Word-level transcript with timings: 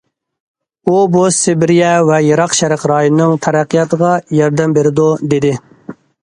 ئۇ، 0.91 1.01
بۇ 1.15 1.19
سىبىرىيە 1.35 1.91
ۋە 2.07 2.17
يىراق 2.27 2.55
شەرق 2.61 2.85
رايونىنىڭ 2.93 3.37
تەرەققىياتىغا 3.47 4.11
ياردەم 4.39 4.75
بېرىدۇ 4.79 5.07
دېدى. 5.35 5.55